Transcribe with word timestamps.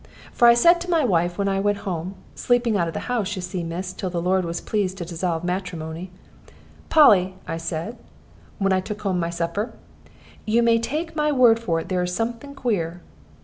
For 0.33 0.47
I 0.47 0.55
said 0.55 0.81
to 0.81 0.89
my 0.89 1.05
wife 1.05 1.37
when 1.37 1.47
I 1.47 1.59
went 1.59 1.77
home 1.85 2.15
sleeping 2.33 2.75
out 2.75 2.87
of 2.87 2.95
the 2.95 3.01
house, 3.01 3.35
you 3.35 3.41
see, 3.43 3.63
miss, 3.63 3.93
till 3.93 4.09
the 4.09 4.19
Lord 4.19 4.45
was 4.45 4.59
pleased 4.59 4.97
to 4.97 5.05
dissolve 5.05 5.43
matrimony 5.43 6.09
'Polly,' 6.89 7.35
I 7.47 7.57
said, 7.57 7.97
when 8.57 8.73
I 8.73 8.81
took 8.81 9.03
home 9.03 9.19
my 9.19 9.29
supper, 9.29 9.73
'you 10.43 10.63
may 10.63 10.79
take 10.79 11.15
my 11.15 11.31
word 11.31 11.59
for 11.59 11.79
it 11.81 11.89
there 11.89 12.01
is 12.01 12.15
something 12.15 12.55
queer.' 12.55 13.01